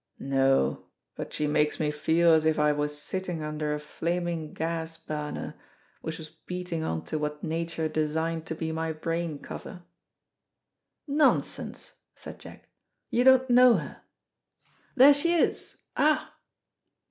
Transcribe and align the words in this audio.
"No, 0.17 0.87
but 1.15 1.31
she 1.31 1.45
makes 1.45 1.79
me 1.79 1.91
feel 1.91 2.31
as 2.31 2.43
if 2.45 2.57
I 2.57 2.71
was 2.71 2.97
sitting 2.99 3.43
under 3.43 3.71
a 3.71 3.79
flaming 3.79 4.51
gas 4.51 4.97
burner, 4.97 5.53
which 6.01 6.17
was 6.17 6.27
beating 6.27 6.81
on 6.81 7.03
to 7.05 7.19
what 7.19 7.43
Nature 7.43 7.87
designed 7.87 8.47
to 8.47 8.55
be 8.55 8.71
my 8.71 8.93
brain 8.93 9.37
cover." 9.37 9.83
"Nonsense," 11.07 11.91
said 12.15 12.39
Jack. 12.39 12.67
"You 13.11 13.23
don't 13.23 13.47
know 13.51 13.75
her. 13.75 14.01
There 14.95 15.13
she 15.13 15.33
is. 15.35 15.77
Ah!" 15.95 16.33